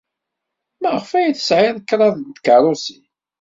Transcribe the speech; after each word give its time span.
Maɣef 0.81 1.09
ay 1.17 1.31
tesɛid 1.37 1.77
kraḍt 1.89 2.21
n 2.25 2.31
tkeṛṛusin? 2.37 3.05